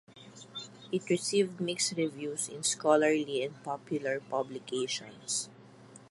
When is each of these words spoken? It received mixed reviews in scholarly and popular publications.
It 0.91 1.11
received 1.11 1.61
mixed 1.61 1.93
reviews 1.95 2.49
in 2.49 2.63
scholarly 2.63 3.43
and 3.43 3.61
popular 3.61 4.19
publications. 4.19 5.47